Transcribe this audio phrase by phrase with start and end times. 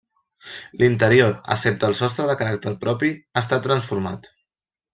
[0.83, 4.31] L'interior, excepte el sostre de caràcter propi, ha estat transformat.